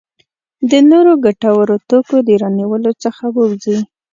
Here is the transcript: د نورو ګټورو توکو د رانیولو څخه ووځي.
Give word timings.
د 0.71 0.73
نورو 0.89 1.13
ګټورو 1.25 1.75
توکو 1.89 2.17
د 2.27 2.29
رانیولو 2.41 2.91
څخه 3.03 3.23
ووځي. 3.35 3.77